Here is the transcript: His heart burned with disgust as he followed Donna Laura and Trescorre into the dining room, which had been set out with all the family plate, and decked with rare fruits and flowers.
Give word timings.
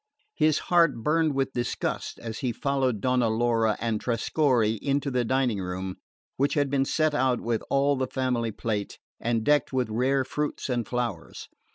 His 0.33 0.57
heart 0.73 1.03
burned 1.03 1.35
with 1.35 1.53
disgust 1.53 2.17
as 2.17 2.39
he 2.39 2.51
followed 2.51 3.01
Donna 3.01 3.29
Laura 3.29 3.77
and 3.79 4.01
Trescorre 4.01 4.79
into 4.81 5.11
the 5.11 5.23
dining 5.23 5.59
room, 5.59 5.97
which 6.37 6.55
had 6.55 6.71
been 6.71 6.85
set 6.85 7.13
out 7.13 7.39
with 7.39 7.61
all 7.69 7.95
the 7.95 8.07
family 8.07 8.49
plate, 8.51 8.97
and 9.19 9.43
decked 9.43 9.71
with 9.71 9.91
rare 9.91 10.23
fruits 10.25 10.69
and 10.69 10.87
flowers. 10.87 11.49